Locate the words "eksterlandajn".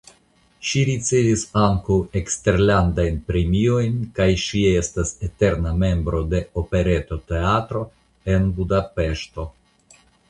2.19-3.19